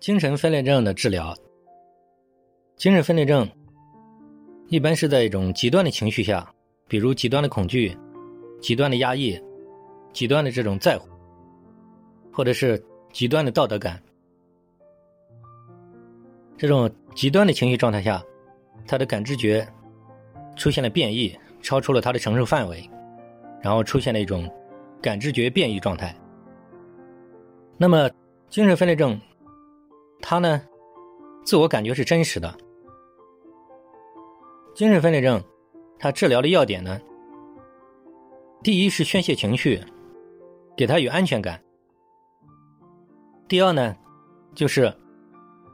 [0.00, 1.34] 精神分裂症的治疗，
[2.76, 3.48] 精神分裂症
[4.68, 6.48] 一般是在一种极端的情绪下，
[6.86, 7.96] 比如极端的恐惧、
[8.60, 9.36] 极端的压抑、
[10.12, 11.08] 极端的这种在乎，
[12.32, 12.80] 或者是
[13.12, 14.00] 极端的道德感，
[16.56, 18.22] 这种极端的情绪状态下，
[18.86, 19.66] 他的感知觉
[20.54, 22.88] 出现了变异，超出了他的承受范围，
[23.60, 24.48] 然后出现了一种
[25.02, 26.14] 感知觉变异状态。
[27.76, 28.08] 那么，
[28.48, 29.20] 精神分裂症。
[30.20, 30.60] 他呢，
[31.44, 32.54] 自我感觉是真实的。
[34.74, 35.42] 精神分裂症，
[35.98, 37.00] 他治疗的要点呢，
[38.62, 39.80] 第一是宣泄情绪，
[40.76, 41.56] 给他有安全感；
[43.48, 43.96] 第二呢，
[44.54, 44.92] 就是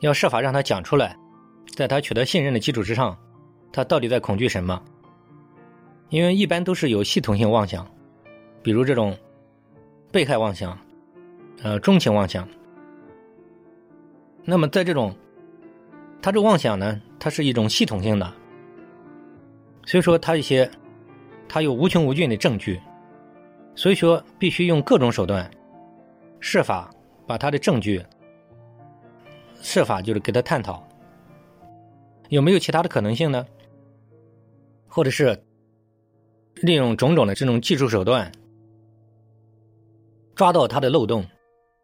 [0.00, 1.16] 要设法让他讲出来，
[1.74, 3.18] 在他取得信任的基础之上，
[3.72, 4.82] 他到底在恐惧什么？
[6.08, 7.86] 因为一般都是有系统性妄想，
[8.62, 9.16] 比如这种
[10.12, 10.78] 被害妄想，
[11.62, 12.48] 呃，钟情妄想。
[14.48, 15.12] 那么，在这种，
[16.22, 18.32] 他这妄想呢，它是一种系统性的，
[19.84, 20.70] 所以说他一些，
[21.48, 22.80] 他有无穷无尽的证据，
[23.74, 25.50] 所以说必须用各种手段，
[26.38, 26.88] 设法
[27.26, 28.00] 把他的证据，
[29.60, 30.86] 设法就是给他探讨，
[32.28, 33.44] 有没有其他的可能性呢？
[34.86, 35.44] 或者是
[36.62, 38.30] 利用种种的这种技术手段，
[40.36, 41.26] 抓到他的漏洞，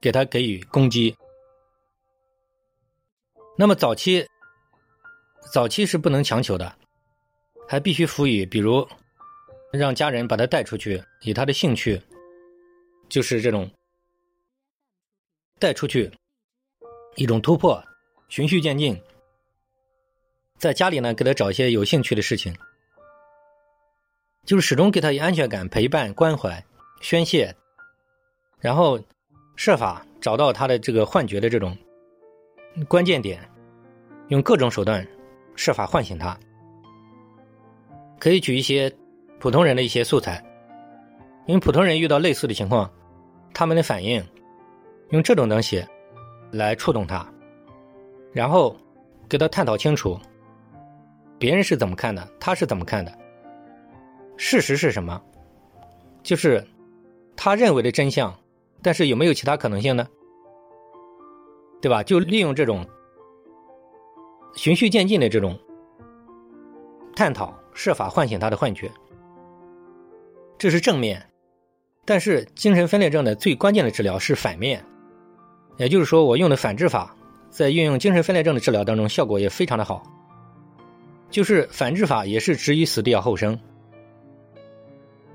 [0.00, 1.12] 给他给予攻击。
[3.54, 4.26] 那么早期，
[5.52, 6.74] 早期是不能强求的，
[7.68, 8.86] 还必须赋予，比如
[9.70, 12.00] 让家人把他带出去，以他的兴趣，
[13.10, 13.70] 就是这种
[15.58, 16.10] 带出去
[17.16, 17.82] 一种突破，
[18.28, 18.98] 循序渐进，
[20.58, 22.56] 在家里呢给他找一些有兴趣的事情，
[24.46, 26.64] 就是始终给他以安全感、陪伴、关怀、
[27.02, 27.54] 宣泄，
[28.58, 28.98] 然后
[29.56, 31.76] 设法找到他的这个幻觉的这种。
[32.88, 33.40] 关键点，
[34.28, 35.06] 用各种手段
[35.54, 36.38] 设法唤醒他。
[38.18, 38.90] 可以举一些
[39.38, 40.42] 普通人的一些素材，
[41.46, 42.90] 因为普通人遇到类似的情况，
[43.52, 44.24] 他们的反应，
[45.10, 45.84] 用这种东西
[46.52, 47.26] 来触动他，
[48.32, 48.76] 然后
[49.28, 50.18] 给他探讨清楚，
[51.38, 53.12] 别人是怎么看的，他是怎么看的，
[54.36, 55.20] 事实是什么，
[56.22, 56.64] 就是
[57.36, 58.32] 他认为的真相，
[58.80, 60.06] 但是有没有其他可能性呢？
[61.82, 62.00] 对吧？
[62.02, 62.86] 就利用这种
[64.54, 65.58] 循序渐进的这种
[67.16, 68.88] 探讨，设法唤醒他的幻觉，
[70.56, 71.20] 这是正面。
[72.04, 74.84] 但是精神分裂症的最关键的治疗是反面，
[75.76, 77.14] 也就是说，我用的反治法
[77.50, 80.02] 在运用精神分裂症的治疗当中效果也非常的好。
[81.30, 83.58] 就是反治法也是置于死地而后生，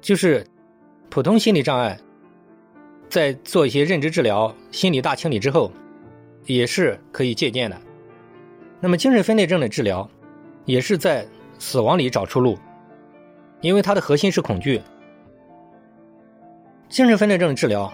[0.00, 0.44] 就是
[1.08, 1.96] 普通心理障碍
[3.08, 5.70] 在做一些认知治疗、心理大清理之后。
[6.46, 7.80] 也是可以借鉴的。
[8.80, 10.08] 那么，精神分裂症的治疗，
[10.64, 11.26] 也是在
[11.58, 12.58] 死亡里找出路，
[13.60, 14.80] 因为它的核心是恐惧。
[16.88, 17.92] 精神分裂症治疗，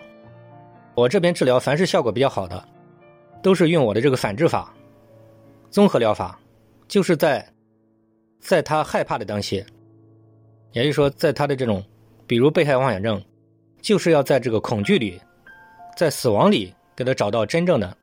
[0.95, 2.67] 我这边治疗凡是效果比较好的，
[3.43, 4.75] 都是用我的这个反制法，
[5.71, 6.41] 综合疗法，
[6.89, 7.47] 就是在，
[8.41, 9.57] 在他害怕的当下，
[10.73, 11.85] 也就是说，在他的这种，
[12.27, 13.23] 比如被害妄想症，
[13.83, 15.21] 就是要在这个恐惧里，
[15.97, 17.97] 在死亡里给他找到真正的。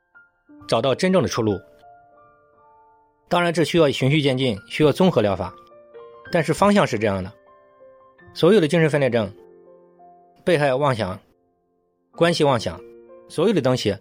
[0.68, 1.60] 找到真正的出路。
[3.28, 5.54] 当然，这需要循序渐进，需要综合疗法，
[6.32, 7.32] 但是方向是这样的：
[8.34, 9.34] 所有的精神分裂症、
[10.44, 11.20] 被害妄想、
[12.12, 12.80] 关系妄想，
[13.28, 13.98] 所有的东西，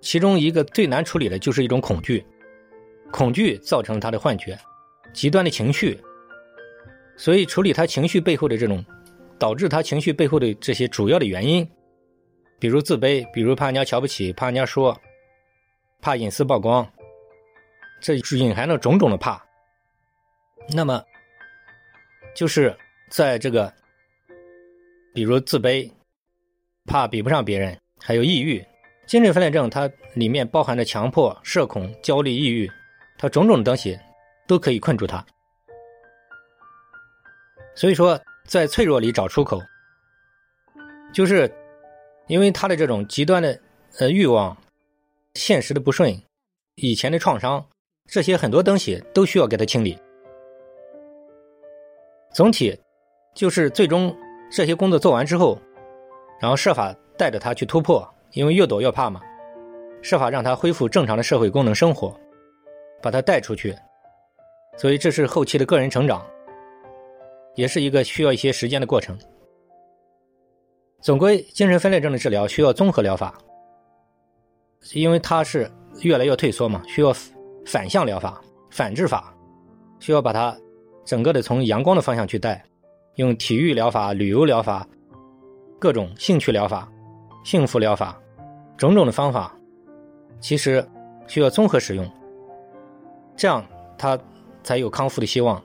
[0.00, 2.24] 其中一个最难处理的就是一种恐惧，
[3.12, 4.58] 恐惧造成他的幻觉、
[5.12, 5.98] 极端的情绪。
[7.16, 8.84] 所以，处理他情绪背后的这种，
[9.38, 11.66] 导致他情绪背后的这些主要的原因，
[12.58, 14.94] 比如自卑，比如怕人家瞧不起，怕人家说。
[16.06, 16.88] 怕隐私曝光，
[18.00, 19.44] 这是隐含了种种的怕。
[20.72, 21.02] 那么，
[22.32, 22.78] 就是
[23.10, 23.74] 在这个，
[25.12, 25.90] 比如自卑、
[26.84, 28.64] 怕比不上别人，还有抑郁、
[29.04, 32.70] 精神分裂症，它里面包含着强迫、社恐、焦虑、抑郁，
[33.18, 33.98] 它种种的东西
[34.46, 35.26] 都可以困住他。
[37.74, 39.60] 所以说，在脆弱里找出口，
[41.12, 41.52] 就是
[42.28, 43.60] 因为他的这种极端的
[43.98, 44.56] 呃欲望。
[45.36, 46.18] 现实的不顺，
[46.76, 47.64] 以前的创伤，
[48.10, 49.96] 这些很多东西都需要给他清理。
[52.32, 52.76] 总体
[53.34, 54.16] 就是最终
[54.50, 55.58] 这些工作做完之后，
[56.40, 59.20] 然后设法带着他去突破，因为越躲越怕嘛。
[60.02, 62.18] 设法让他恢复正常的社会功能生活，
[63.02, 63.76] 把他带出去。
[64.76, 66.24] 所以这是后期的个人成长，
[67.54, 69.18] 也是一个需要一些时间的过程。
[71.00, 73.38] 总归，精神分裂症的治疗需要综合疗法。
[74.92, 75.70] 因为它是
[76.02, 77.12] 越来越退缩嘛，需要
[77.64, 78.40] 反向疗法、
[78.70, 79.34] 反制法，
[79.98, 80.56] 需要把它
[81.04, 82.64] 整个的从阳光的方向去带，
[83.16, 84.86] 用体育疗法、旅游疗法、
[85.78, 86.88] 各种兴趣疗法、
[87.44, 88.20] 幸福疗法，
[88.76, 89.56] 种种的方法，
[90.40, 90.86] 其实
[91.26, 92.08] 需要综合使用，
[93.36, 93.64] 这样
[93.98, 94.18] 他
[94.62, 95.62] 才有康复的希望。